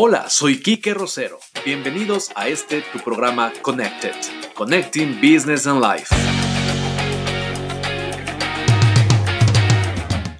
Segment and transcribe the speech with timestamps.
[0.00, 1.40] Hola, soy Kike Rosero.
[1.64, 4.14] Bienvenidos a este tu programa Connected,
[4.54, 6.14] Connecting Business and Life.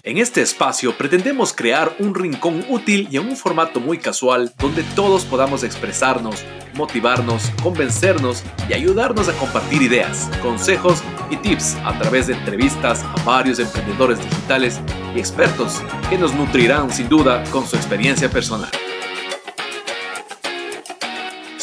[0.04, 4.84] En este espacio pretendemos crear un rincón útil y en un formato muy casual donde
[4.94, 6.44] todos podamos expresarnos,
[6.74, 13.24] motivarnos, convencernos y ayudarnos a compartir ideas, consejos y tips a través de entrevistas a
[13.24, 14.80] varios emprendedores digitales
[15.16, 18.70] y expertos que nos nutrirán sin duda con su experiencia personal.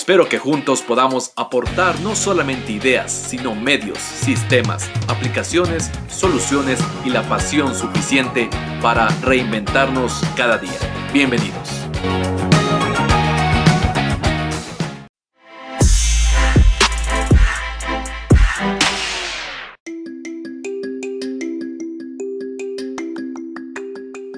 [0.06, 7.28] Espero que juntos podamos aportar no solamente ideas, sino medios, sistemas, aplicaciones, soluciones y la
[7.28, 8.48] pasión suficiente
[8.84, 10.78] para reinventarnos cada día.
[11.12, 11.88] Bienvenidos.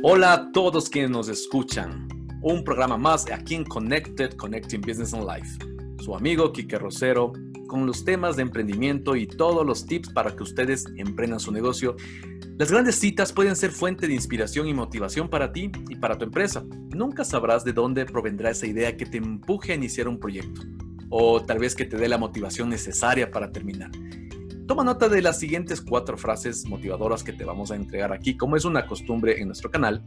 [0.01, 5.27] Hola a todos quienes nos escuchan un programa más aquí en Connected, Connecting Business and
[5.27, 5.57] Life.
[6.03, 7.33] Su amigo Kike Rosero
[7.67, 11.95] con los temas de emprendimiento y todos los tips para que ustedes emprendan su negocio.
[12.57, 16.25] Las grandes citas pueden ser fuente de inspiración y motivación para ti y para tu
[16.25, 16.63] empresa.
[16.95, 20.61] Nunca sabrás de dónde provendrá esa idea que te empuje a iniciar un proyecto
[21.09, 23.91] o tal vez que te dé la motivación necesaria para terminar.
[24.67, 28.57] Toma nota de las siguientes cuatro frases motivadoras que te vamos a entregar aquí, como
[28.57, 30.03] es una costumbre en nuestro canal,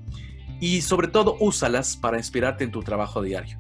[0.61, 3.59] y sobre todo úsalas para inspirarte en tu trabajo diario.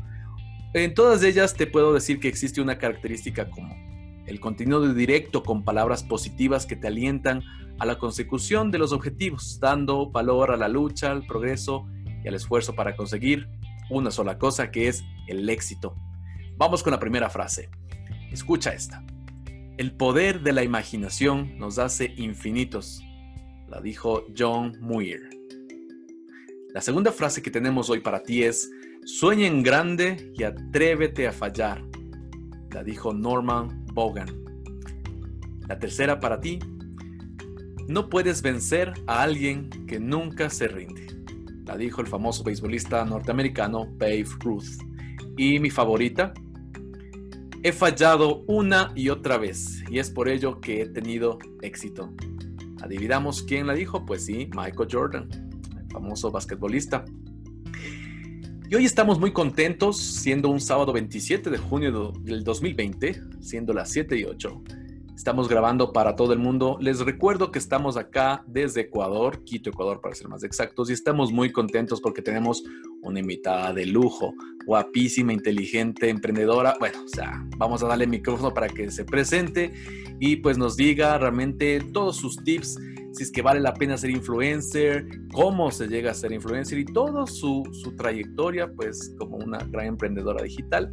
[0.74, 4.22] En todas ellas te puedo decir que existe una característica común.
[4.26, 7.42] El contenido directo con palabras positivas que te alientan
[7.80, 11.88] a la consecución de los objetivos, dando valor a la lucha, al progreso
[12.22, 13.48] y al esfuerzo para conseguir
[13.90, 15.96] una sola cosa que es el éxito.
[16.56, 17.70] Vamos con la primera frase.
[18.30, 19.02] Escucha esta.
[19.78, 23.02] El poder de la imaginación nos hace infinitos,
[23.66, 25.39] la dijo John Muir.
[26.72, 28.70] La segunda frase que tenemos hoy para ti es,
[29.04, 31.82] sueña en grande y atrévete a fallar.
[32.70, 34.28] La dijo Norman Bogan.
[35.66, 36.60] La tercera para ti,
[37.88, 41.08] no puedes vencer a alguien que nunca se rinde.
[41.66, 44.78] La dijo el famoso beisbolista norteamericano Babe Ruth.
[45.36, 46.32] Y mi favorita,
[47.64, 52.14] he fallado una y otra vez y es por ello que he tenido éxito.
[52.80, 54.06] ¿Adivinamos quién la dijo?
[54.06, 55.49] Pues sí, Michael Jordan
[55.90, 57.04] famoso basquetbolista.
[58.68, 63.90] Y hoy estamos muy contentos, siendo un sábado 27 de junio del 2020, siendo las
[63.90, 64.62] 7 y 8.
[65.16, 66.78] Estamos grabando para todo el mundo.
[66.80, 71.32] Les recuerdo que estamos acá desde Ecuador, Quito, Ecuador para ser más exactos, y estamos
[71.32, 72.62] muy contentos porque tenemos
[73.02, 74.32] una invitada de lujo,
[74.64, 76.76] guapísima, inteligente, emprendedora.
[76.78, 79.72] Bueno, o sea, vamos a darle micrófono para que se presente
[80.20, 82.78] y pues nos diga realmente todos sus tips
[83.12, 86.84] si es que vale la pena ser influencer, cómo se llega a ser influencer y
[86.84, 90.92] toda su, su trayectoria, pues como una gran emprendedora digital.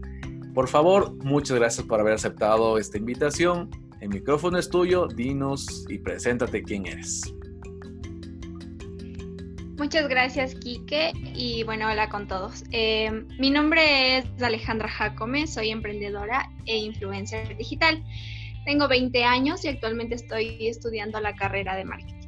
[0.53, 3.69] Por favor, muchas gracias por haber aceptado esta invitación.
[4.01, 7.21] El micrófono es tuyo, dinos y preséntate quién eres.
[9.77, 12.63] Muchas gracias, Quique, y bueno, hola con todos.
[12.71, 18.03] Eh, mi nombre es Alejandra Jacome, soy emprendedora e influencer digital.
[18.67, 22.27] Tengo 20 años y actualmente estoy estudiando la carrera de marketing.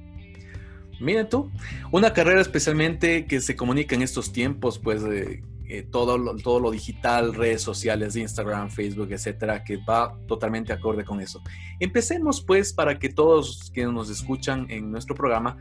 [1.01, 1.51] Mira tú,
[1.91, 5.43] una carrera especialmente que se comunica en estos tiempos, pues eh,
[5.91, 11.19] todo, lo, todo lo digital, redes sociales, Instagram, Facebook, etcétera, que va totalmente acorde con
[11.19, 11.41] eso.
[11.77, 15.57] Empecemos pues para que todos quienes nos escuchan en nuestro programa,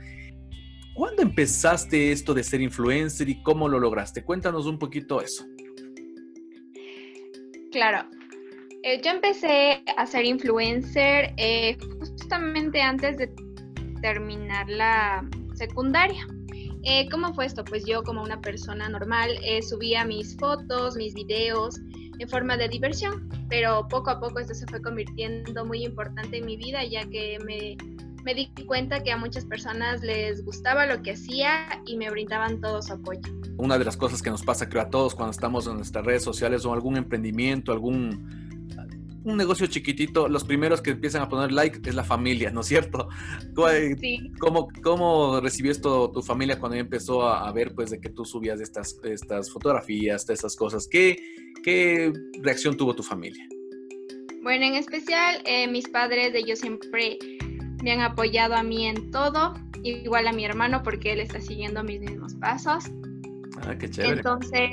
[0.94, 4.22] ¿cuándo empezaste esto de ser influencer y cómo lo lograste?
[4.22, 5.44] Cuéntanos un poquito eso.
[7.72, 8.08] Claro,
[8.82, 13.30] eh, yo empecé a ser influencer eh, justamente antes de
[14.00, 16.26] terminar la secundaria.
[16.84, 17.64] Eh, ¿Cómo fue esto?
[17.64, 19.30] Pues yo como una persona normal
[19.62, 21.80] subía mis fotos, mis videos
[22.18, 26.46] en forma de diversión, pero poco a poco esto se fue convirtiendo muy importante en
[26.46, 27.76] mi vida ya que me,
[28.24, 32.60] me di cuenta que a muchas personas les gustaba lo que hacía y me brindaban
[32.60, 33.20] todo su apoyo.
[33.56, 36.22] Una de las cosas que nos pasa creo a todos cuando estamos en nuestras redes
[36.22, 38.47] sociales o algún emprendimiento, algún
[39.28, 42.66] un negocio chiquitito, los primeros que empiezan a poner like es la familia, ¿no es
[42.66, 43.08] cierto?
[44.38, 48.60] ¿Cómo, cómo recibió esto tu familia cuando empezó a, ver pues de que tú subías
[48.60, 50.88] estas, estas fotografías, de esas cosas?
[50.88, 51.16] ¿Qué,
[51.62, 53.46] ¿Qué reacción tuvo tu familia?
[54.42, 57.18] Bueno, en especial eh, mis padres, ellos siempre
[57.82, 61.84] me han apoyado a mí en todo, igual a mi hermano porque él está siguiendo
[61.84, 62.84] mis mismos pasos.
[63.66, 64.14] Ah, qué chévere.
[64.14, 64.70] Entonces,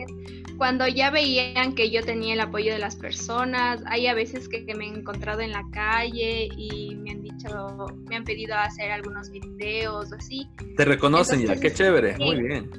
[0.57, 4.63] cuando ya veían que yo tenía el apoyo de las personas, hay a veces que,
[4.75, 9.29] me he encontrado en la calle y me han dicho, me han pedido hacer algunos
[9.29, 10.47] videos o así.
[10.77, 12.69] Te reconocen ya, qué chévere, muy bien.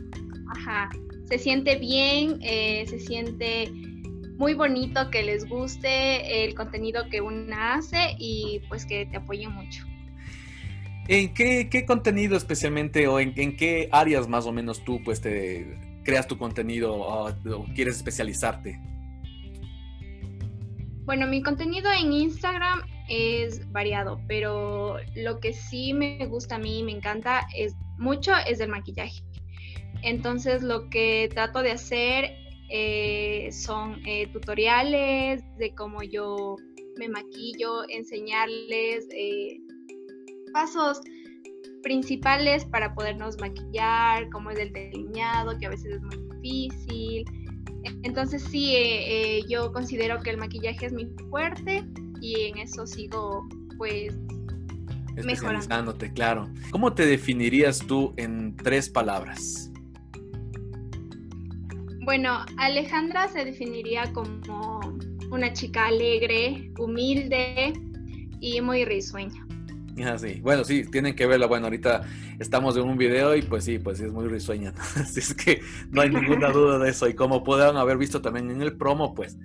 [0.49, 0.91] Ajá.
[1.29, 3.71] se siente bien, eh, se siente
[4.39, 9.49] muy bonito que les guste el contenido que una hace y pues que te apoye
[9.49, 9.85] mucho.
[11.09, 16.27] ¿En qué, contenido especialmente o en, qué áreas más o menos tú pues te creas
[16.27, 17.35] tu contenido o,
[17.75, 18.81] quieres especializarte?
[21.05, 26.83] Bueno, mi contenido en Instagram es variado, pero lo que sí me gusta a mí,
[26.83, 29.23] me encanta es mucho es el maquillaje.
[30.03, 32.37] Entonces lo que trato de hacer
[32.71, 36.57] eh, son eh, tutoriales de cómo yo
[36.99, 39.59] me maquillo, enseñarles eh,
[40.53, 41.01] pasos
[41.87, 47.25] principales para podernos maquillar, como es el delineado, que a veces es muy difícil.
[48.03, 48.75] Entonces sí,
[49.49, 51.85] yo considero que el maquillaje es muy fuerte
[52.21, 53.47] y en eso sigo
[53.79, 54.13] pues
[55.17, 56.49] especializándote, claro.
[56.73, 59.71] ¿Cómo te definirías tú en tres palabras?
[62.03, 64.81] Bueno, Alejandra se definiría como
[65.31, 67.75] una chica alegre, humilde
[68.41, 69.46] y muy risueña.
[70.05, 70.17] Ah.
[70.43, 71.47] Bueno, sí, tienen que verla.
[71.47, 72.03] Bueno, ahorita
[72.39, 74.73] estamos en un video y pues sí, pues sí, es muy risueña.
[74.97, 77.09] Así es que no hay ninguna duda de eso.
[77.09, 79.39] Y como puedan haber visto también en el promo, pues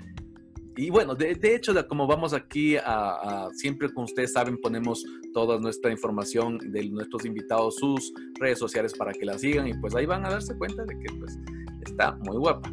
[0.78, 5.04] y bueno, de, hecho, como vamos aquí a, siempre como ustedes saben, ponemos
[5.34, 9.94] toda nuestra información de nuestros invitados, sus redes sociales para que la sigan y pues
[9.96, 11.38] ahí van a darse cuenta de que pues
[11.86, 12.72] está muy guapa.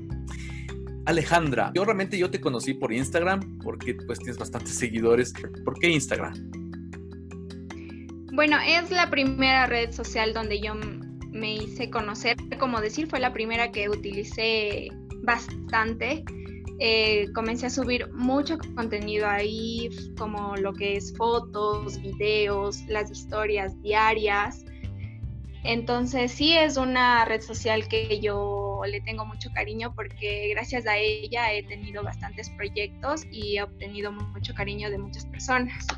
[1.07, 5.33] Alejandra, yo realmente yo te conocí por Instagram porque pues tienes bastantes seguidores.
[5.65, 6.68] ¿Por qué Instagram?
[8.39, 10.73] Bueno, es la primera red social donde yo
[11.33, 14.91] me hice conocer, como decir, fue la primera que utilicé
[15.25, 16.23] bastante
[16.79, 23.83] eh, comencé a subir mucho contenido ahí, como lo que es fotos, videos, las historias
[23.83, 24.65] diarias.
[25.65, 30.97] Entonces sí es una red social que yo le tengo mucho cariño porque gracias a
[30.97, 35.89] ella he tenido bastantes proyectos y he obtenido mucho cariño de muchas personas.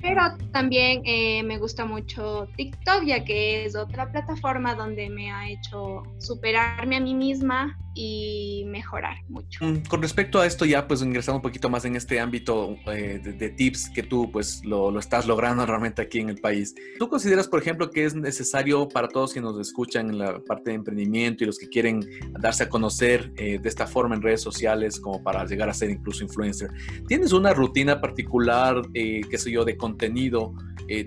[0.00, 0.22] Pero
[0.52, 6.02] también eh, me gusta mucho TikTok, ya que es otra plataforma donde me ha hecho
[6.18, 9.64] superarme a mí misma y mejorar mucho.
[9.64, 13.18] Mm, con respecto a esto, ya pues ingresando un poquito más en este ámbito eh,
[13.22, 16.74] de, tips que tú pues lo, lo, estás logrando realmente aquí en el país.
[16.98, 20.70] ¿Tú consideras, por ejemplo, que es necesario para todos que nos escuchan en la parte
[20.70, 22.06] de emprendimiento y los que quieren
[22.38, 25.88] darse a conocer eh, de esta forma en redes sociales como para llegar a ser
[25.88, 26.70] incluso influencer?
[27.08, 30.54] ¿Tienes una rutina particular, eh, qué sé yo, de contenido?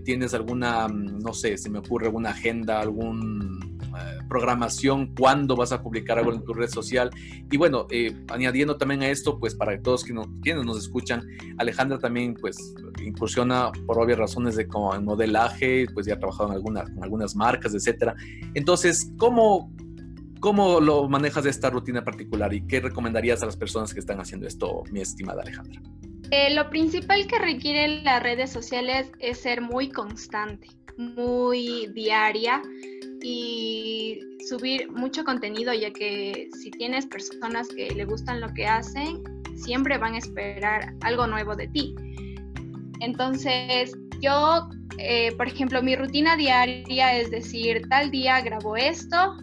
[0.03, 3.79] ¿Tienes alguna, mm, no sé, se me ocurre alguna agenda, algún
[4.27, 7.09] programación, cuándo vas a publicar algo en tu red social.
[7.51, 11.23] Y bueno, eh, añadiendo también a esto, pues para todos quienes, quienes nos escuchan,
[11.57, 12.73] Alejandra también pues
[13.03, 17.73] incursiona por obvias razones de como modelaje, pues ya ha trabajado en algunas, algunas marcas,
[17.73, 18.15] etcétera.
[18.53, 19.73] Entonces, ¿cómo,
[20.39, 24.47] ¿cómo lo manejas esta rutina particular y qué recomendarías a las personas que están haciendo
[24.47, 25.81] esto, mi estimada Alejandra?
[26.31, 30.67] Eh, lo principal que requieren las redes sociales es ser muy constante,
[30.97, 32.61] muy diaria
[33.21, 39.23] y subir mucho contenido, ya que si tienes personas que le gustan lo que hacen,
[39.55, 41.95] siempre van a esperar algo nuevo de ti.
[42.99, 43.91] Entonces,
[44.21, 49.35] yo, eh, por ejemplo, mi rutina diaria es decir, tal día grabo esto,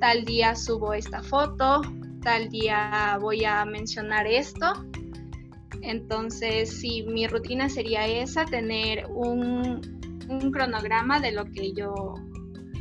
[0.00, 1.80] tal día subo esta foto,
[2.22, 4.72] tal día voy a mencionar esto.
[5.82, 9.80] Entonces, sí, mi rutina sería esa, tener un,
[10.52, 12.14] cronograma de lo que yo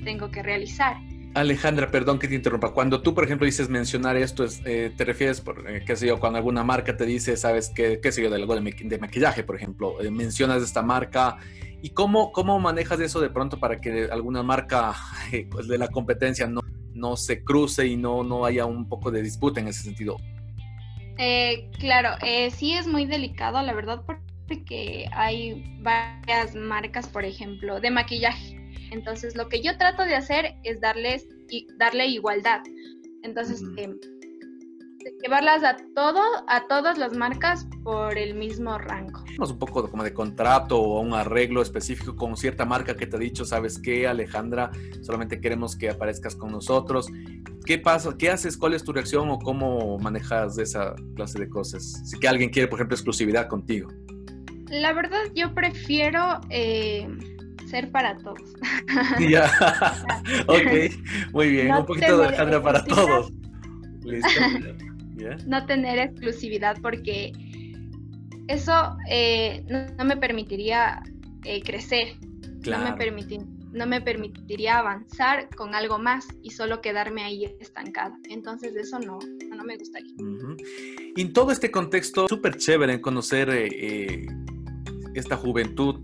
[0.03, 0.97] tengo que realizar.
[1.35, 2.73] Alejandra, perdón que te interrumpa.
[2.73, 6.19] Cuando tú, por ejemplo, dices mencionar esto, eh, ¿te refieres, por, eh, qué sé yo,
[6.19, 9.55] cuando alguna marca te dice, sabes, qué, qué sé yo, de algo de, maquillaje, por
[9.55, 11.37] ejemplo, eh, mencionas esta marca
[11.81, 14.95] y cómo, cómo manejas eso de pronto para que alguna marca
[15.51, 16.61] pues, de la competencia no,
[16.93, 20.17] no se cruce y no, no haya un poco de disputa en ese sentido?
[21.79, 22.11] Claro,
[22.51, 28.59] sí es muy delicado, la verdad, porque hay varias marcas, por ejemplo, de maquillaje
[28.91, 32.61] entonces, lo que yo trato de hacer es darles y darle igualdad.
[33.23, 33.99] Entonces, em,
[35.21, 39.23] llevarlas a todo, a todas las marcas por el mismo rango.
[39.37, 43.19] Un poco como de contrato o un arreglo específico con cierta marca que te ha
[43.19, 44.71] dicho, ¿sabes qué, Alejandra?
[45.01, 47.07] Solamente queremos que aparezcas con nosotros.
[47.65, 48.15] ¿Qué pasa?
[48.17, 48.57] ¿Qué haces?
[48.57, 52.01] ¿Cuál es tu reacción o cómo manejas esa clase de cosas?
[52.05, 53.89] Si que alguien quiere, por ejemplo, exclusividad contigo.
[54.69, 57.07] La verdad, yo prefiero eh,
[57.67, 58.41] ser para todos.
[59.19, 59.45] Ya,
[60.47, 63.31] ok, muy bien, un poquito de Alejandra para todos.
[64.03, 64.29] Listo.
[65.45, 67.31] No tener exclusividad porque
[68.47, 69.63] eso eh,
[69.97, 71.01] no, me permitiría
[71.45, 72.15] eh, crecer.
[72.65, 78.17] No me permitiría no me permitiría avanzar con algo más y solo quedarme ahí estancada.
[78.29, 79.19] Entonces eso no,
[79.55, 80.13] no me gustaría.
[81.15, 84.25] Y en todo este contexto, súper chévere en conocer eh,
[85.13, 85.99] esta juventud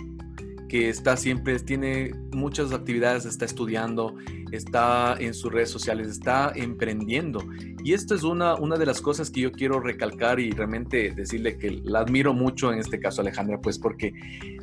[0.68, 4.16] que está siempre, tiene muchas actividades, está estudiando,
[4.52, 7.44] está en sus redes sociales, está emprendiendo.
[7.84, 11.58] Y esto es una, una de las cosas que yo quiero recalcar y realmente decirle
[11.58, 14.14] que la admiro mucho en este caso, Alejandra, pues porque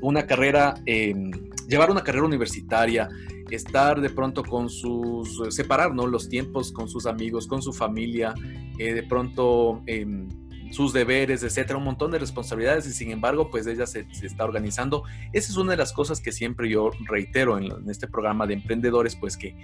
[0.01, 1.31] una carrera, em,
[1.69, 3.09] llevar una carrera universitaria,
[3.51, 6.07] estar de pronto con sus, separar ¿no?
[6.07, 8.35] los tiempos con sus amigos, con su familia,
[8.79, 10.29] eh, de pronto em,
[10.73, 15.05] sus deberes, etcétera, un montón de responsabilidades y sin embargo, pues ella se, está organizando.
[15.33, 19.15] Esa es una de las cosas que siempre yo reitero en, este programa de emprendedores,
[19.15, 19.55] pues que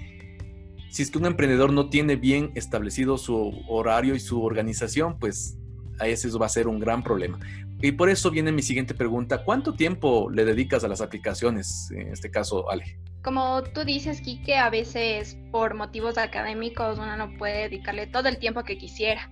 [0.91, 5.59] si es que un emprendedor no tiene bien establecido su horario y su organización, pues
[5.99, 7.39] a ese va a ser un gran problema.
[7.81, 12.09] Y por eso viene mi siguiente pregunta, ¿cuánto tiempo le dedicas a las aplicaciones, en
[12.09, 12.99] este caso, Ale?
[13.23, 18.39] Como tú dices, Kike, a veces por motivos académicos uno no puede dedicarle todo el
[18.39, 19.31] tiempo que quisiera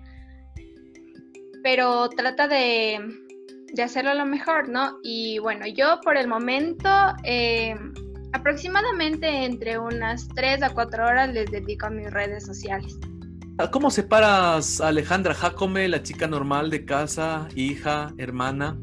[1.66, 3.00] pero trata de,
[3.82, 5.00] hacerlo lo mejor, ¿no?
[5.02, 6.88] Y bueno, yo por el momento
[7.24, 7.74] eh,
[8.32, 12.96] aproximadamente entre unas 3 a 4 horas les dedico a mis redes sociales.
[13.72, 18.78] ¿Cómo separas a Alejandra Jacome, la chica normal de casa, hija, hermana,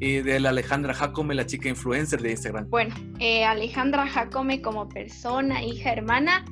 [0.00, 2.70] y de la Alejandra Jacome, la chica influencer de Instagram?
[2.70, 6.42] Bueno, eh, Alejandra Jacome como persona, hija, hermana,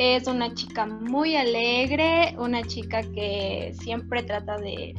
[0.00, 4.94] es una chica muy alegre, una chica que siempre trata de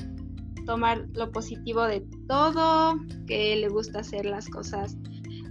[0.68, 4.96] tomar lo positivo de todo, que le gusta hacer las cosas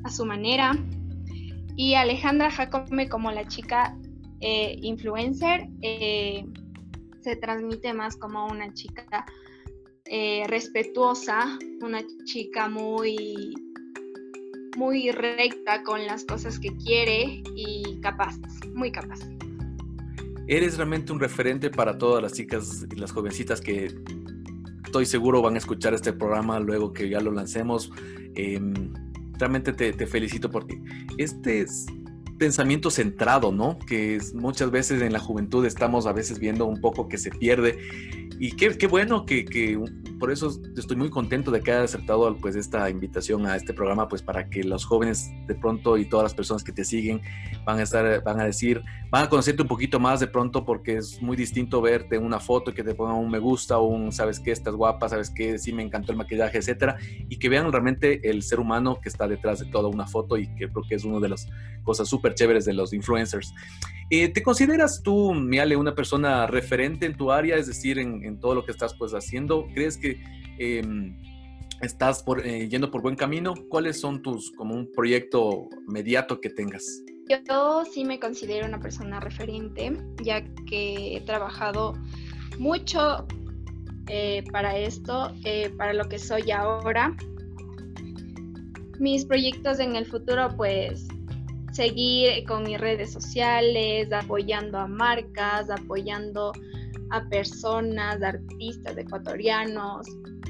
[0.04, 0.78] a su manera.
[1.75, 3.99] Y Alejandra Jacome como la chica
[4.38, 6.45] eh, influencer eh,
[7.21, 9.26] se transmite más como una chica
[10.04, 13.52] eh, respetuosa, una chica muy
[14.76, 18.37] muy recta con las cosas que quiere y capaz,
[18.75, 19.21] muy capaz.
[20.47, 23.95] Eres realmente un referente para todas las chicas y las jovencitas que
[24.85, 27.92] estoy seguro van a escuchar este programa luego que ya lo lancemos.
[28.35, 28.92] Em,
[29.38, 30.80] realmente te, te, felicito porque
[31.19, 31.87] este es
[32.40, 33.78] pensamiento centrado, ¿no?
[33.78, 37.78] Que muchas veces en la juventud estamos a veces viendo un poco que se pierde.
[38.40, 39.78] Y qué, bueno que,
[40.21, 44.07] por eso estoy muy contento de que haya aceptado pues esta invitación a este programa,
[44.07, 47.23] pues para que los jóvenes de pronto y todas las personas que te siguen
[47.65, 50.99] van a estar, van a decir, van a conocerte un poquito más de pronto porque
[50.99, 54.12] es muy distinto verte en una foto y que te pongan un me gusta un
[54.12, 56.99] sabes qué, estás guapa, sabes qué, sí me encantó el maquillaje, etcétera,
[57.29, 60.47] y que vean realmente el ser humano que está detrás de toda una foto y
[60.55, 61.49] que creo que es una de las
[61.83, 63.55] cosas súper chéveres de los influencers.
[64.12, 68.57] Eh, ¿Te consideras tú, Miale, una persona referente en tu área, es decir, en, todo
[68.57, 69.69] lo que estás pues haciendo?
[69.73, 70.10] ¿Crees que
[70.59, 71.17] em,
[71.81, 73.55] estás eh, yendo por buen camino?
[73.69, 77.02] ¿Cuáles son tus, como un proyecto mediato que tengas?
[77.29, 81.95] Yo sí me considero una persona referente, ya que he trabajado
[82.59, 83.26] mucho
[84.09, 85.33] eh, para esto,
[85.76, 87.17] para lo que soy ahora.
[88.99, 91.07] Mis proyectos en el futuro, pues
[91.73, 96.52] seguir con mis redes sociales, apoyando a marcas, apoyando
[97.11, 100.07] a personas, artistas ecuatorianos,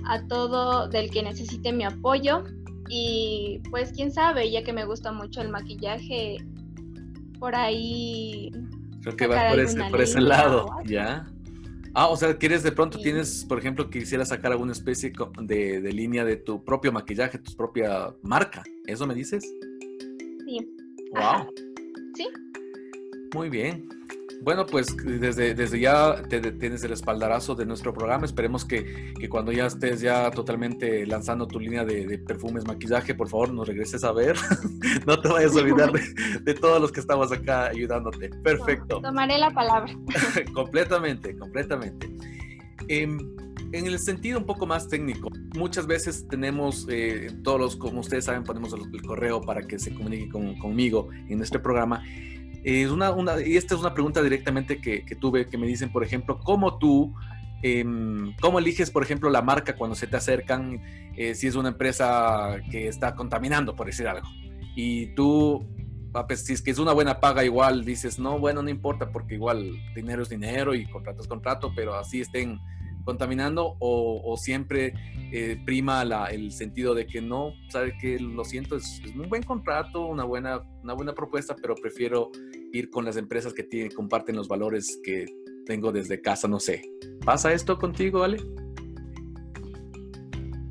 [0.06, 2.44] a todo del que necesite mi apoyo.
[2.88, 6.38] Y pues quién sabe, ya que me gusta mucho el maquillaje,
[7.38, 8.50] por ahí...
[9.02, 11.26] Creo que va por ese, por ese lado, ¿ya?
[11.94, 15.92] Ah, o sea, ¿quieres de pronto, tienes, por ejemplo, quisiera sacar alguna especie de, de
[15.92, 18.62] línea de tu propio maquillaje, tu propia marca?
[18.86, 19.44] ¿Eso me dices?
[20.44, 20.58] Sí.
[21.12, 21.48] Wow.
[22.16, 22.26] Sí.
[23.32, 23.88] Muy bien.
[24.42, 28.24] Bueno, pues desde, desde ya te, tienes el espaldarazo de nuestro programa.
[28.24, 33.52] Esperemos que, cuando ya estés ya totalmente lanzando tu línea de, perfumes, maquillaje, por favor
[33.52, 34.36] nos regreses a ver.
[35.06, 38.30] no te vayas a olvidar de, todos los que estamos acá ayudándote.
[38.42, 39.00] Perfecto.
[39.02, 39.92] tomaré la palabra.
[40.54, 42.10] completamente, completamente.
[42.88, 43.18] Em,
[43.72, 48.24] en el sentido un poco más técnico, muchas veces tenemos, eh, todos los, como ustedes
[48.24, 52.02] saben, ponemos el, correo para que se comunique conmigo en este programa.
[52.64, 55.90] Es una, una, y esta es una pregunta directamente que, que tuve, que me dicen,
[55.90, 57.14] por ejemplo, ¿cómo tú,
[57.62, 60.80] em, cómo eliges, por ejemplo, la marca cuando se te acercan,
[61.16, 64.28] eh, si es una empresa que está contaminando, por decir algo?
[64.76, 65.66] Y tú
[66.14, 69.10] ah, pues, si es que es una buena paga, igual dices, no, bueno, no importa,
[69.10, 72.60] porque igual dinero es dinero y contrato es contrato, pero así estén
[73.04, 74.94] contaminando o, siempre
[75.32, 80.06] eh, prima el sentido de que no, sabe que lo siento, es, un buen contrato,
[80.06, 82.30] una buena, una buena propuesta, pero prefiero
[82.72, 85.26] ir con las empresas que comparten los valores que
[85.66, 86.82] tengo desde casa, no sé.
[87.24, 88.38] ¿Pasa esto contigo, Ale?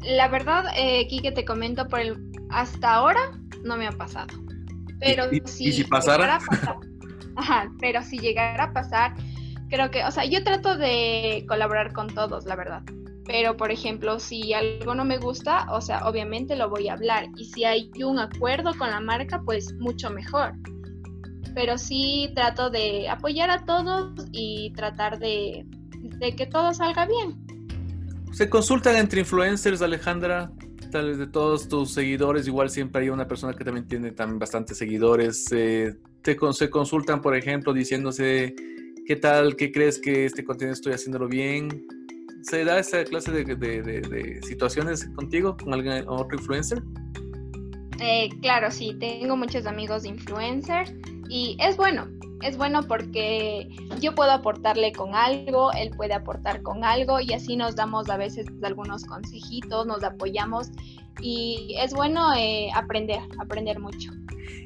[0.02, 2.18] La verdad, eh, Kike, te comento, por el,
[2.50, 3.20] hasta ahora
[3.64, 4.28] no me ha pasado.
[5.00, 6.40] Pero ¿Y, si, si pasara?
[7.36, 9.16] ajá, pero si llegara a pasar,
[9.70, 12.84] creo que, o sea, yo trato de colaborar con todos, la verdad.
[13.26, 17.28] Pero, por ejemplo, si algo no me gusta, o sea, obviamente lo voy a hablar.
[17.38, 20.54] Y si hay un acuerdo con la marca, pues mucho mejor.
[21.54, 25.64] Pero sí trato de apoyar a todos y tratar de,
[26.20, 27.38] de que todo salga bien.
[28.32, 30.52] ¿Se consultan entre influencers, Alejandra?
[30.92, 34.40] Tal vez de todos tus seguidores, igual siempre hay una persona que también tiene también
[34.40, 35.52] bastantes seguidores.
[35.52, 38.56] Eh, se consultan, por ejemplo, diciéndose,
[39.10, 39.56] ¿qué tal?
[39.56, 41.84] ¿Qué crees que este contenido estoy haciéndolo bien?
[42.44, 46.84] ¿Se da esa clase de, de, de, situaciones contigo, con alguien, otro influencer?
[48.00, 50.94] Eh, claro, sí, tengo muchos amigos influencers
[51.28, 52.08] y es bueno,
[52.44, 53.68] es bueno porque
[54.00, 58.18] yo puedo aportarle con algo, él puede aportar con algo y así nos damos a
[58.18, 60.68] veces algunos consejitos, nos apoyamos
[61.20, 64.12] y es bueno eh, aprender, aprender mucho.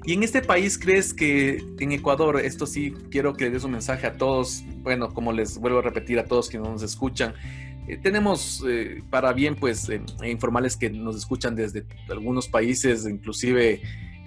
[0.05, 4.07] ¿Y en este país crees que en Ecuador, esto sí quiero que des un mensaje
[4.07, 7.33] a todos, bueno, como les vuelvo a repetir a todos quienes nos escuchan,
[7.87, 9.89] eh, tenemos eh, para bien pues
[10.23, 13.81] informales que nos escuchan desde algunos países, inclusive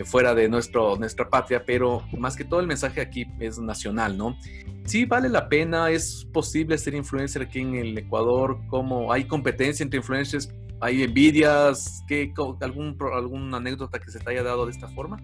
[0.05, 4.37] fuera de nuestro, nuestra patria, pero más que todo el mensaje aquí es nacional, ¿no?
[4.85, 9.83] Sí vale la pena, es posible ser influencer aquí en el Ecuador, como hay competencia
[9.83, 14.89] entre influencers, hay envidias, ¿qué, algún, ¿alguna anécdota que se te haya dado de esta
[14.89, 15.17] forma?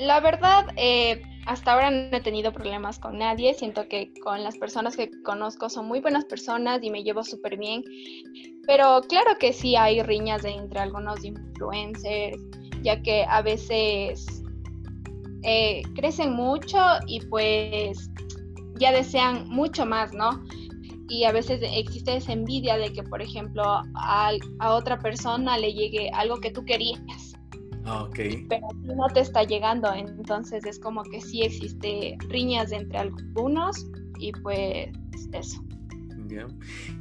[0.00, 3.54] La verdad, eh, hasta ahora no he tenido problemas con nadie.
[3.54, 7.58] Siento que con las personas que conozco son muy buenas personas y me llevo súper
[7.58, 7.84] bien.
[8.66, 12.40] Pero claro que sí hay riñas entre algunos influencers
[12.82, 14.42] ya que a veces
[15.42, 18.10] eh, crecen mucho y pues
[18.78, 20.42] ya desean mucho más, ¿no?
[21.08, 23.64] Y a veces existe esa envidia de que, por ejemplo,
[23.96, 24.32] a,
[24.68, 27.34] otra persona le llegue algo que tú querías.
[27.90, 28.18] Ah, ok.
[28.48, 33.84] Pero no te está llegando, entonces es como que sí existe riñas entre algunos
[34.20, 34.90] y pues
[35.32, 35.60] eso.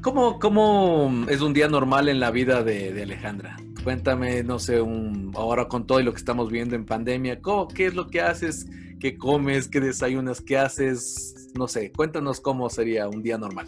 [0.02, 3.56] ¿Cómo, ¿Cómo, es un día normal en la vida de Alejandra?
[3.84, 7.40] Cuéntame, no sé, un, ahora con todo lo que estamos viendo en pandemia,
[7.76, 8.68] ¿qué es lo que haces?
[9.00, 9.68] ¿Qué comes?
[9.68, 10.42] ¿Qué desayunas?
[10.42, 11.52] ¿Qué haces?
[11.56, 13.68] No sé, cuéntanos cómo sería un día normal.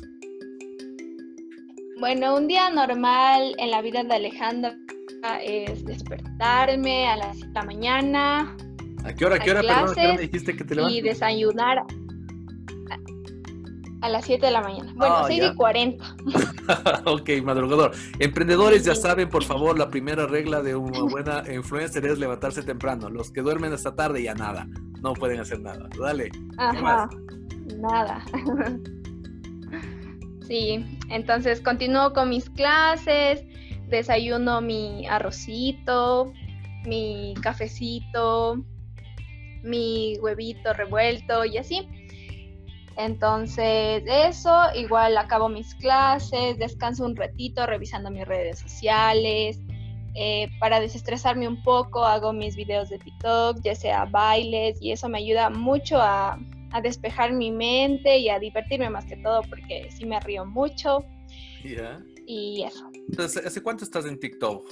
[2.00, 4.76] Bueno, un día normal en la vida de Alejandra
[5.44, 8.58] es despertarme a las 7 de la mañana.
[9.04, 10.98] ¿A qué hora, qué hora, perdón, qué hora me dijiste que te levantas?
[10.98, 11.84] Y desayunar
[14.02, 14.92] a las 7 de la mañana.
[14.96, 16.16] Bueno, 6 y 40.
[17.06, 17.92] ok, madrugador.
[18.20, 23.10] Emprendedores ya saben, por favor, la primera regla de una buena influencer es levantarse temprano.
[23.10, 24.68] Los que duermen hasta tarde ya nada.
[25.02, 25.88] No pueden hacer nada.
[26.00, 26.32] Dale.
[26.58, 27.10] Ajá.
[27.78, 28.26] Nada.
[30.48, 33.44] sí, entonces continúo con mis clases,
[33.92, 36.34] desayuno mi arrocito,
[36.86, 38.64] mi cafecito,
[39.64, 41.88] mi huevito revuelto y así.
[42.98, 49.60] Entonces, eso, igual acabo mis clases, descanso un ratito revisando mis redes sociales.
[50.14, 55.08] Eh, para desestresarme un poco, hago mis videos de TikTok, ya sea bailes, y eso
[55.08, 56.38] me ayuda mucho a,
[56.84, 61.06] despejar mi mente y a divertirme más que todo, porque sí me río mucho.
[62.26, 62.90] Y eso.
[62.94, 64.64] Entonces, ¿hace cuánto estás en TikTok?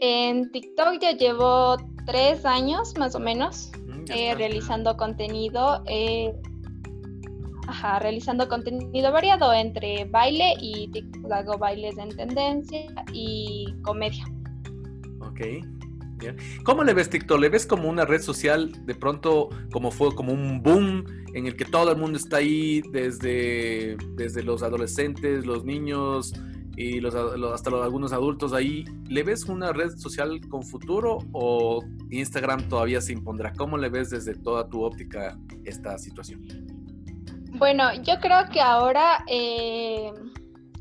[0.00, 3.70] En TikTok ya llevo tres años más o menos.
[4.12, 6.34] Eh, realizando contenido, eh,
[7.68, 10.90] ajá, realizando contenido variado entre baile y
[11.30, 14.24] hago bailes en tendencia y comedia.
[15.20, 15.40] Ok.
[16.64, 17.40] ¿Cómo le ves TikTok?
[17.40, 21.04] ¿Le ves como una red social de pronto como fue como un boom
[21.34, 26.32] en el que todo el mundo está ahí desde, desde los adolescentes, los niños,
[26.76, 31.84] y los, hasta los, algunos adultos ahí, ¿le ves una red social con futuro o
[32.10, 33.52] Instagram todavía se impondrá?
[33.52, 36.40] ¿Cómo le ves desde toda tu óptica esta situación?
[37.52, 40.10] Bueno, yo creo que ahora eh,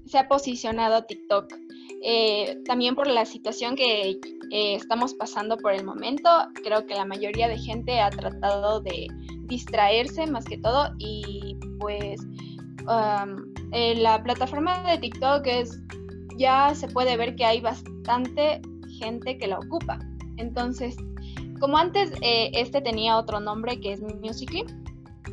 [0.06, 1.54] se ha posicionado TikTok.
[2.02, 4.12] Eh, también por la situación que
[4.52, 6.30] eh, estamos pasando por el momento,
[6.64, 9.08] creo que la mayoría de gente ha tratado de
[9.46, 12.22] distraerse más que todo y pues
[12.82, 15.82] um, la plataforma de TikTok es
[16.38, 18.62] ya se puede ver que hay bastante
[19.00, 20.00] gente que la ocupa.
[20.38, 20.96] Entonces,
[21.60, 24.89] como antes este tenía otro nombre que es Musical.ly,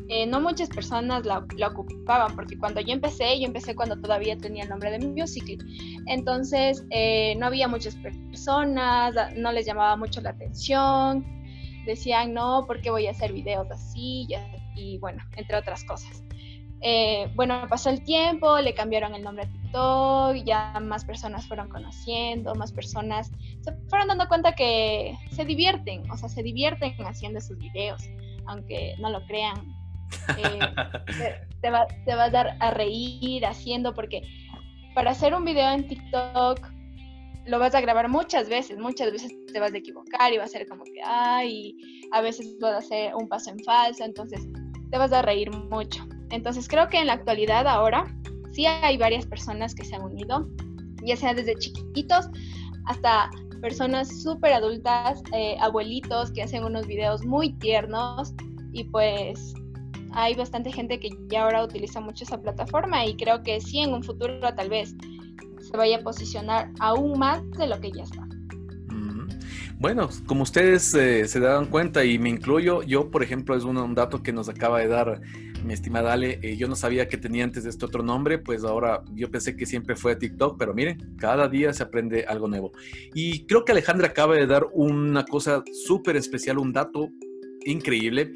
[0.09, 4.63] eh, no muchas personas la, ocupaban, porque cuando yo empecé, yo empecé cuando todavía tenía
[4.63, 6.03] el nombre de Musical.ly.
[6.07, 11.25] Entonces, eh, no había muchas personas, no les llamaba mucho la atención,
[11.85, 14.27] decían, no, ¿por qué voy a hacer videos así?
[14.75, 16.23] Y, bueno, entre otras cosas.
[17.35, 22.53] bueno, pasó el tiempo, le cambiaron el nombre a TikTok, ya más personas fueron conociendo,
[22.55, 23.31] más personas
[23.61, 28.03] se fueron dando cuenta que se divierten, o sea, se divierten haciendo sus videos,
[28.45, 29.76] aunque no lo crean.
[30.37, 30.59] Eh,
[31.61, 34.21] te, va, te va a dar a reír haciendo, porque
[34.95, 36.59] para hacer un video en TikTok
[37.45, 40.47] lo vas a grabar muchas veces, muchas veces te vas a equivocar y va a
[40.47, 41.77] ser como que, ay,
[42.11, 44.45] a veces vas a hacer un paso en falso, entonces
[44.91, 46.05] te vas a reír mucho.
[46.29, 48.05] Entonces creo que en la actualidad ahora
[48.51, 50.47] sí hay varias personas que se han unido,
[51.03, 52.27] ya sea desde chiquitos
[52.85, 53.29] hasta
[53.61, 58.33] personas súper adultas, eh, abuelitos que hacen unos videos muy tiernos
[58.73, 59.53] y pues
[60.17, 63.93] hay bastante gente que ya ahora utiliza mucho esa plataforma y creo que sí en
[63.93, 64.95] un futuro tal vez
[65.61, 68.27] se vaya a posicionar aún más de lo que ya está.
[69.79, 73.93] Bueno, como ustedes eh, se dan cuenta y me incluyo, yo por ejemplo es un,
[73.93, 75.21] dato que nos acaba de dar
[75.63, 79.03] mi estimada Ale, eh, yo no sabía que tenía antes este otro nombre, pues ahora
[79.13, 82.71] yo pensé que siempre fue TikTok, pero miren, cada día se aprende algo nuevo.
[83.13, 87.09] Y creo que Alejandra acaba de dar una cosa súper especial, un dato
[87.63, 88.33] increíble,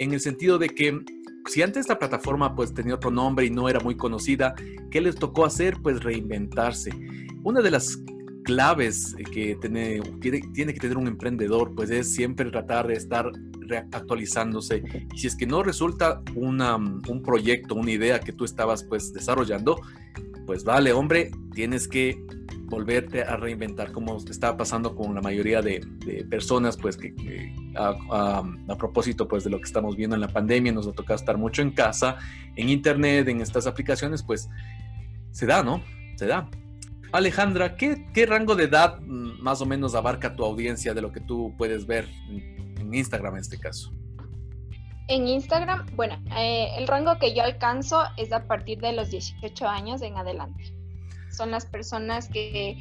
[0.00, 0.98] en el sentido de que
[1.46, 4.54] si antes esta plataforma pues tenía otro nombre y no era muy conocida,
[4.90, 5.78] ¿qué les tocó hacer?
[5.82, 6.90] Pues reinventarse.
[7.42, 7.98] Una de las
[8.44, 13.30] claves que tiene, tiene, que tener un emprendedor, pues es siempre tratar de estar
[13.92, 14.82] actualizándose.
[15.14, 19.80] Si es que no resulta una, un proyecto, una idea que tú estabas pues desarrollando,
[20.46, 22.24] pues vale, hombre, tienes que
[22.70, 25.80] volverte a reinventar como está pasando con la mayoría de,
[26.30, 27.12] personas, pues que,
[27.76, 28.42] a,
[28.78, 31.60] propósito pues de lo que estamos viendo en la pandemia, nos ha tocado estar mucho
[31.60, 32.16] en casa,
[32.56, 34.48] en internet, en estas aplicaciones, pues
[35.32, 35.82] se da, ¿no?
[36.16, 36.48] Se da.
[37.12, 41.20] Alejandra, ¿qué, rango de edad mm, más o menos abarca tu audiencia de lo que
[41.20, 43.92] tú puedes ver en, Instagram en este caso?
[45.08, 49.66] En Instagram, bueno, eh, el rango que yo alcanzo es a partir de los 18
[49.66, 50.79] años en adelante.
[51.40, 52.76] Son las personas que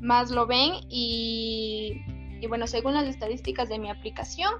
[0.00, 2.00] más lo ven y,
[2.40, 4.52] y bueno, según las estadísticas de mi aplicación,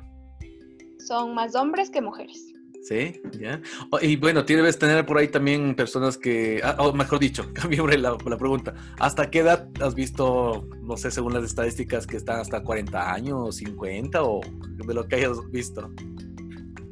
[0.99, 2.53] son más hombres que mujeres.
[2.83, 3.61] Sí, ya.
[4.03, 8.19] y bueno, debes tener por ahí también personas que, ah, o mejor dicho, cambié la,
[8.25, 8.75] la, pregunta.
[8.99, 13.59] ¿Hasta qué edad has visto, no sé, según las estadísticas, que están hasta 40 años,
[13.59, 15.89] 50 o de lo que hayas visto?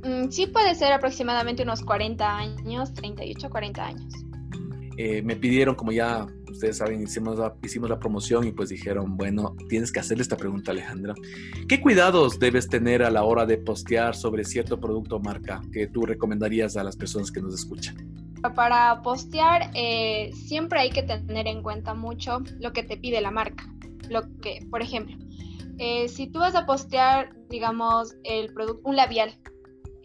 [0.04, 4.14] Mm, sí, puede ser aproximadamente unos 40 años, 38, 40 años.
[4.96, 9.16] Eh, me pidieron, como ya ustedes saben, hicimos la, hicimos la promoción y pues dijeron,
[9.16, 11.14] bueno, tienes que hacerle esta pregunta, Alejandra.
[11.68, 15.86] ¿Qué cuidados debes tener a la hora de postear sobre cierto producto o marca que
[15.86, 17.96] tú recomendarías a las personas que nos escuchan?
[18.54, 23.30] Para postear eh, siempre hay que tener en cuenta mucho lo que te pide la
[23.30, 23.64] marca.
[24.08, 25.16] Lo que, por ejemplo,
[25.78, 29.34] eh, si tú vas a postear, digamos, el producto, un labial,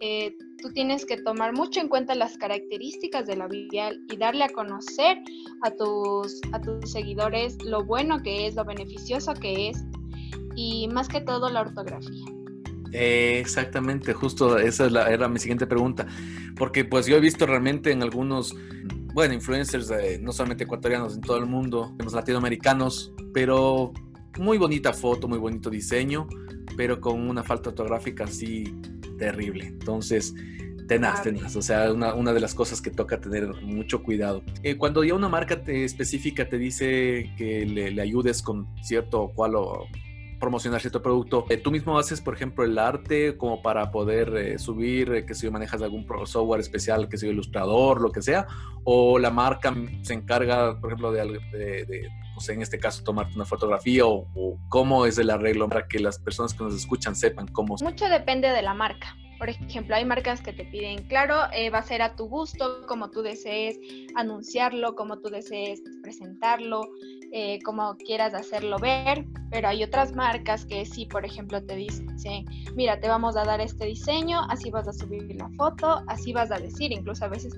[0.00, 4.44] eh, tú tienes que tomar mucho en cuenta las características de la labial y darle
[4.44, 5.18] a conocer
[5.62, 9.84] a tus, a tus seguidores lo bueno que es, lo beneficioso que es
[10.56, 12.24] y más que todo la ortografía.
[12.92, 16.06] exactamente, justo esa era mi siguiente pregunta,
[16.56, 18.56] porque pues yo he visto realmente en algunos,
[19.12, 23.92] bueno, influencers, no solamente ecuatorianos, en todo el mundo, los latinoamericanos, pero
[24.38, 26.26] muy bonita foto, muy bonito diseño,
[26.76, 28.64] pero con una falta ortográfica así
[29.20, 29.66] terrible.
[29.66, 30.34] Entonces,
[30.88, 31.54] tenaz, tenaz.
[31.54, 34.42] O sea, una, una, de las cosas que toca tener mucho cuidado.
[34.64, 39.32] Eh, cuando ya una marca te, específica te dice que le, ayudes con cierto o
[39.32, 39.86] cual o
[40.40, 44.58] promocionar cierto producto, eh, tú mismo haces, por ejemplo, el arte como para poder eh,
[44.58, 48.46] subir, que si manejas algún software especial, que sea ilustrador, lo que sea,
[48.82, 52.08] o la marca se encarga, por ejemplo, de, de, de
[52.40, 55.98] sé, en este caso, tomarte una fotografía o, o cómo es el arreglo para que
[55.98, 57.76] las personas que nos escuchan sepan cómo.
[57.82, 59.16] Mucho depende de la marca.
[59.40, 62.86] Por ejemplo, hay marcas que te piden, claro, eh, va a ser a tu gusto,
[62.86, 63.80] como tú desees
[64.14, 66.82] anunciarlo, como tú desees presentarlo,
[67.32, 72.44] eh, como quieras hacerlo ver, pero hay otras marcas que sí, por ejemplo, te dicen,
[72.76, 76.50] mira, te vamos a dar este diseño, así vas a subir la foto, así vas
[76.52, 77.54] a decir, incluso a veces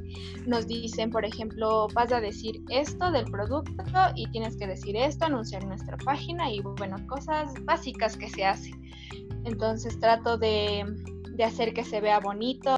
[0.46, 3.82] nos dicen, por ejemplo, vas a decir esto del producto
[4.14, 8.80] y tienes que decir esto, anunciar nuestra página y bueno, cosas básicas que se hacen.
[9.44, 10.86] Entonces trato de
[11.44, 12.76] hacer que se vea bonito.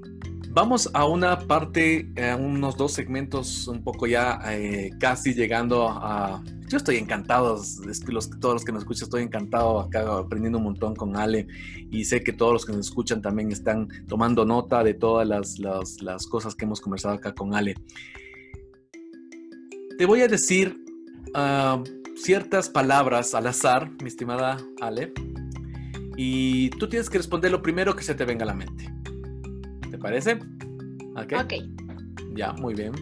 [0.55, 6.45] Vamos a una parte, a unos dos segmentos, un poco ya eh, casi llegando a...
[6.69, 7.61] Yo estoy encantado,
[8.07, 11.49] los, todos los que nos escuchan, estoy encantado acá aprendiendo un montón con Ale
[11.91, 15.59] y sé que todos los que nos escuchan también están tomando nota de todas las,
[15.59, 17.75] las, cosas que hemos conversado acá con Ale.
[19.99, 20.85] Te voy a decir
[21.35, 21.83] ah,
[22.15, 25.13] ciertas palabras al azar, mi estimada Ale,
[26.17, 28.93] y tú tienes que responder lo primero que se te venga a la mente.
[29.91, 30.39] ¿Te parece?
[31.17, 31.55] Ok.
[32.35, 32.93] Ya, muy bien.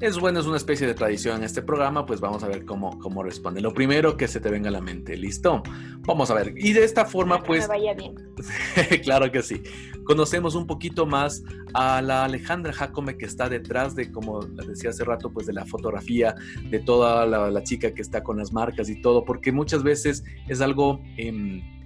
[0.00, 2.98] es bueno, es una especie de tradición en este programa, pues vamos a ver cómo,
[2.98, 3.60] cómo responde.
[3.60, 5.62] Lo primero que se te venga a la mente, ¿listo?
[6.00, 6.54] Vamos a ver.
[6.56, 7.68] Y de esta forma, pues...
[7.68, 8.14] vaya bien.
[9.02, 9.62] claro que sí.
[10.04, 11.42] Conocemos un poquito más
[11.74, 15.66] a la Alejandra Jacome que está detrás de, como decía hace rato, pues de la
[15.66, 16.34] fotografía,
[16.70, 20.60] de toda la, chica que está con las marcas y todo, porque muchas veces es
[20.62, 21.02] algo...
[21.18, 21.79] Em,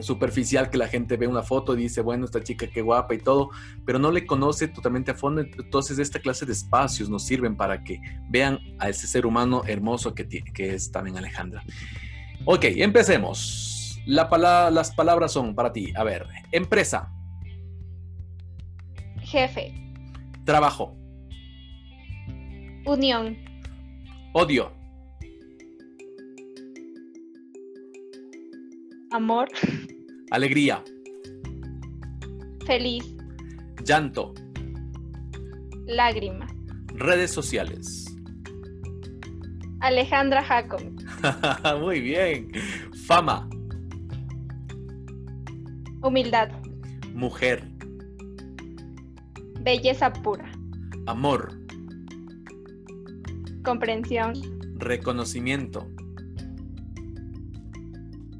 [0.00, 3.18] superficial que la gente ve una foto y dice, bueno, esta chica qué guapa y
[3.18, 3.50] todo,
[3.84, 5.40] pero no le conoce totalmente a fondo.
[5.40, 10.14] Entonces, esta clase de espacios nos sirven para que vean a ese ser humano hermoso
[10.14, 11.62] que, que es también Alejandra.
[12.44, 14.00] Ok, empecemos.
[14.06, 14.28] La
[14.70, 15.92] las palabras son para ti.
[15.94, 17.12] A ver, empresa.
[19.20, 19.74] Jefe.
[20.44, 20.96] Trabajo.
[22.86, 23.36] Unión.
[24.32, 24.77] Odio.
[29.10, 29.48] Amor.
[30.30, 30.84] Alegría.
[32.66, 33.04] Feliz.
[33.84, 34.34] Llanto.
[35.86, 36.46] Lágrima.
[36.88, 38.14] Redes sociales.
[39.80, 40.82] Alejandra Jacob.
[41.80, 42.52] Muy bien.
[43.06, 43.48] Fama.
[46.02, 46.50] Humildad.
[47.14, 47.64] Mujer.
[49.60, 50.52] Belleza pura.
[51.06, 51.58] Amor.
[53.64, 54.34] Comprensión.
[54.78, 55.86] Reconocimiento.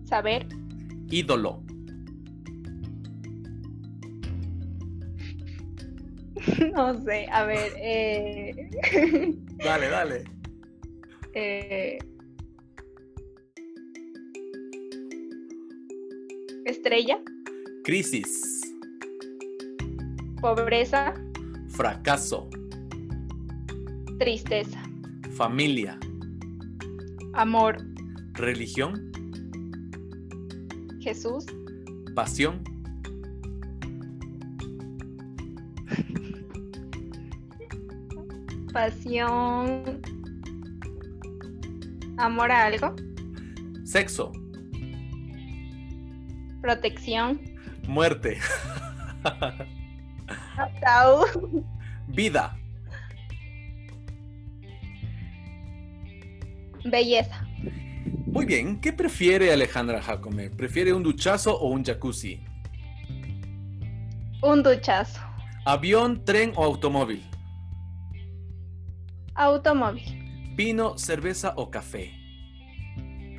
[0.04, 0.57] Saber.
[1.10, 1.62] Ídolo.
[6.74, 7.72] No sé, a ver.
[7.76, 8.68] Eh...
[9.64, 10.24] Dale, dale.
[11.34, 11.98] Eh...
[16.64, 17.20] Estrella.
[17.84, 18.74] Crisis.
[20.40, 21.14] Pobreza.
[21.68, 22.48] Fracaso.
[24.18, 24.82] Tristeza.
[25.36, 25.98] Familia.
[27.34, 27.76] Amor.
[28.34, 29.07] Religión.
[31.08, 31.46] Jesús.
[32.14, 32.62] Pasión.
[38.74, 40.02] Pasión.
[42.18, 42.94] Amor a algo.
[43.84, 44.32] Sexo.
[46.60, 47.40] Protección.
[47.86, 48.36] Muerte.
[52.08, 52.54] Vida.
[56.84, 57.47] Belleza.
[58.38, 60.48] Muy bien, ¿qué prefiere Alejandra Jacome?
[60.48, 62.40] ¿Prefiere un duchazo o un jacuzzi?
[64.40, 65.20] Un duchazo.
[65.64, 67.20] ¿Avión, tren o automóvil?
[69.34, 70.54] Automóvil.
[70.54, 72.12] ¿Vino, cerveza o café?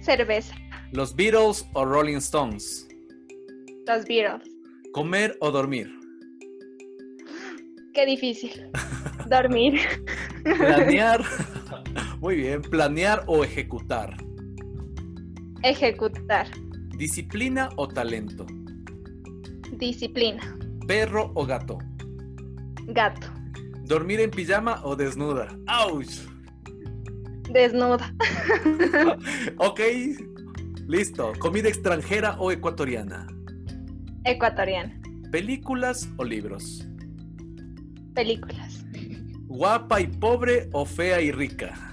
[0.01, 0.53] Cerveza.
[0.91, 2.85] ¿Los Beatles o Rolling Stones?
[3.87, 4.49] Los Beatles.
[4.91, 5.89] ¿Comer o dormir?
[7.93, 8.69] Qué difícil.
[9.29, 9.79] Dormir.
[10.43, 11.23] Planear.
[12.19, 12.61] Muy bien.
[12.63, 14.28] Planear o ejecutar.
[15.63, 16.47] Ejecutar.
[16.97, 18.45] ¿Disciplina o talento?
[19.73, 20.57] Disciplina.
[20.87, 21.77] ¿Perro o gato?
[22.87, 23.27] Gato.
[23.83, 25.49] ¿Dormir en pijama o desnuda?
[25.67, 26.07] ¡Auch!
[27.51, 28.13] Desnuda.
[29.57, 29.79] ok,
[30.87, 31.33] listo.
[31.39, 33.27] ¿Comida extranjera o ecuatoriana?
[34.23, 34.97] Ecuatoriana.
[35.29, 36.87] ¿Películas o libros?
[38.13, 38.85] Películas.
[39.47, 41.88] ¿Guapa y pobre o fea y rica?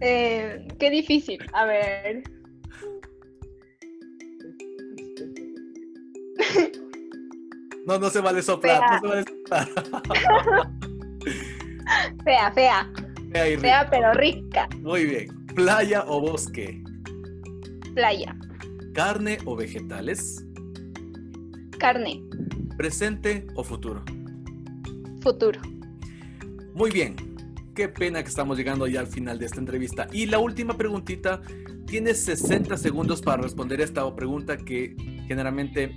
[0.00, 1.38] Eh, qué difícil.
[1.52, 2.22] A ver.
[7.86, 8.80] No, no se vale soplar.
[8.80, 9.68] No se vale soplar.
[12.24, 12.90] fea, fea.
[13.30, 14.66] Fea, y fea pero rica.
[14.80, 15.28] Muy bien.
[15.54, 16.82] ¿Playa o bosque?
[17.94, 18.34] Playa.
[18.94, 20.46] ¿Carne o vegetales?
[21.78, 22.22] Carne.
[22.78, 24.02] ¿Presente o futuro?
[25.20, 25.60] Futuro.
[26.72, 27.33] Muy bien.
[27.74, 30.06] Qué pena que estamos llegando ya al final de esta entrevista.
[30.12, 31.40] Y la última preguntita,
[31.86, 34.94] tienes 60 segundos para responder esta pregunta que
[35.26, 35.92] generalmente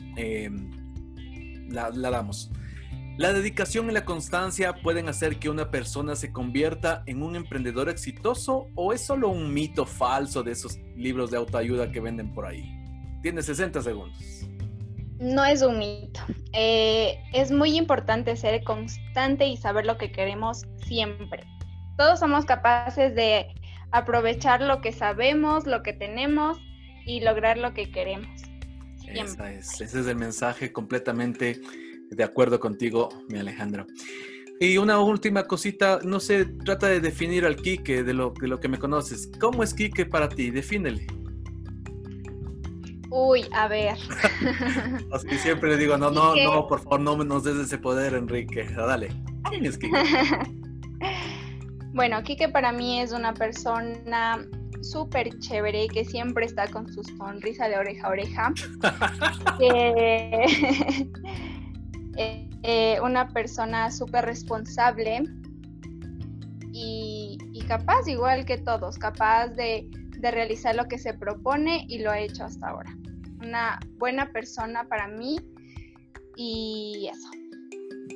[1.70, 2.50] la, la damos.
[3.18, 7.90] ¿La dedicación y la constancia pueden hacer que una persona se convierta en un emprendedor
[7.90, 12.48] exitoso o es solo un mito falso de esos libros de autoayuda que venden por
[12.48, 12.63] ahí?
[13.22, 14.48] Tienes 60 segundos.
[15.20, 16.22] No es un mito.
[16.54, 21.44] Eh, es muy importante ser constante y saber lo que queremos siempre
[21.98, 23.48] todos somos capaces de
[23.92, 26.58] aprovechar lo que sabemos, lo que tenemos
[27.06, 28.30] y lograr lo que queremos.
[29.08, 31.60] ese es el mensaje completamente
[32.10, 33.86] de acuerdo contigo, mi Alejandra.
[34.60, 38.60] Y una última cosita, no sé, trata de definir al Quique de lo, de lo
[38.60, 39.30] que me conoces.
[39.40, 40.50] ¿Cómo es Quique para ti?
[40.50, 41.06] Defínele.
[43.10, 43.98] Uy, a ver.
[45.12, 48.64] Así siempre le digo, no, no, no, por favor, no nos des ese poder, Enrique.
[48.76, 49.10] Dale.
[49.50, 49.96] ¿Quién es Quique?
[51.98, 54.46] Bueno, Kike para mí es una persona
[54.84, 58.54] súper chévere que siempre está con su sonrisa de oreja a oreja.
[59.60, 61.10] que
[62.62, 65.24] eh, una persona súper responsable
[66.72, 72.12] y, capaz, igual que todos, capaz de, de realizar lo que se propone y lo
[72.12, 72.96] ha hecho hasta ahora.
[73.42, 75.40] Una buena persona para mí
[76.36, 77.37] y eso.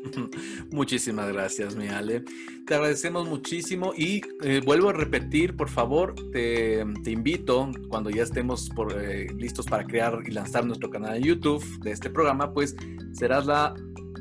[0.72, 2.24] Muchísimas gracias, mi Ale.
[2.66, 8.70] Te agradecemos muchísimo y eh, vuelvo a repetir, por favor, te, invito cuando ya estemos
[8.96, 12.76] eh, listos para crear y lanzar nuestro canal de YouTube de este programa, pues
[13.14, 13.74] serás la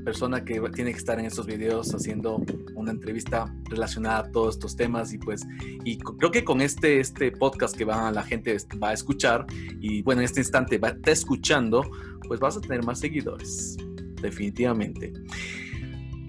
[0.05, 2.43] persona que tiene que estar en estos videos haciendo
[2.75, 5.47] una entrevista relacionada a todos estos temas y pues
[5.85, 9.45] y creo que con este este podcast que va la gente va a escuchar
[9.79, 11.83] y bueno en este instante va a estar escuchando
[12.27, 13.77] pues vas a tener más seguidores
[14.23, 15.13] definitivamente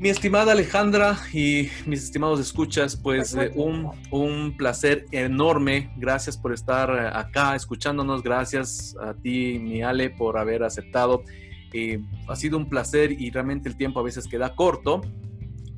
[0.01, 5.93] mi estimada Alejandra y mis estimados escuchas, pues eh, un, un, placer enorme.
[5.95, 8.23] Gracias por estar eh, acá escuchándonos.
[8.23, 11.23] Gracias a ti, mi Ale, por haber aceptado.
[11.71, 15.01] Eh, ha sido un placer y realmente el tiempo a veces queda corto,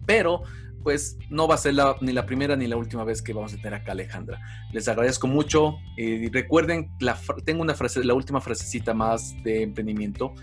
[0.06, 0.44] pero
[0.84, 3.58] pues no va a ser ni la primera ni la última vez que vamos a
[3.58, 4.40] tener acá Alejandra.
[4.72, 5.76] Les agradezco mucho.
[5.98, 10.34] y recuerden, la, tengo una frase, la última frasecita más de emprendimiento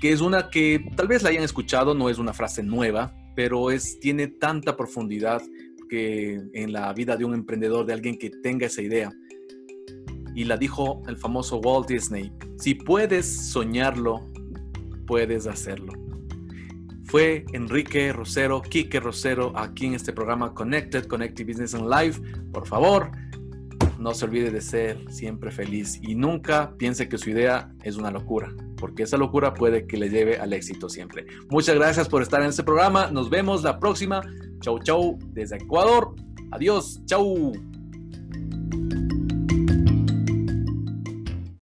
[0.00, 3.70] que es una que tal vez la hayan escuchado, no es una frase nueva, pero
[3.70, 5.42] es, tiene tanta profundidad
[5.88, 9.12] que en la vida de un emprendedor, de alguien que tenga esa idea.
[10.34, 14.20] Y la dijo el famoso Walt Disney, si puedes soñarlo,
[15.06, 15.92] puedes hacerlo.
[17.04, 22.20] Fue Enrique Rosero, Quique Rosero, aquí en este programa Connected, Connected Business and Life.
[22.52, 23.10] Por favor,
[24.04, 28.10] no se olvide de ser siempre feliz y nunca piense que su idea es una
[28.10, 31.24] locura, porque esa locura puede que le lleve al éxito siempre.
[31.48, 33.10] Muchas gracias por estar en este programa.
[33.10, 34.20] Nos vemos la próxima.
[34.60, 36.14] Chau, chau, desde Ecuador.
[36.52, 37.00] Adiós.
[37.06, 37.52] Chau.